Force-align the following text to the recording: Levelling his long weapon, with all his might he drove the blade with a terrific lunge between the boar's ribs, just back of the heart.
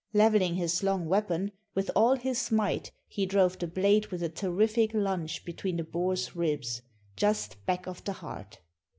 Levelling 0.13 0.55
his 0.55 0.81
long 0.81 1.05
weapon, 1.05 1.51
with 1.75 1.91
all 1.95 2.15
his 2.15 2.51
might 2.51 2.91
he 3.07 3.27
drove 3.27 3.59
the 3.59 3.67
blade 3.67 4.07
with 4.07 4.23
a 4.23 4.29
terrific 4.29 4.95
lunge 4.95 5.45
between 5.45 5.77
the 5.77 5.83
boar's 5.83 6.35
ribs, 6.35 6.81
just 7.15 7.63
back 7.67 7.85
of 7.85 8.03
the 8.05 8.13
heart. 8.13 8.57